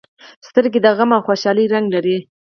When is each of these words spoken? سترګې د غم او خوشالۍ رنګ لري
سترګې 0.47 0.79
د 0.85 0.87
غم 0.97 1.11
او 1.17 1.21
خوشالۍ 1.27 1.65
رنګ 1.73 1.85
لري 1.95 2.17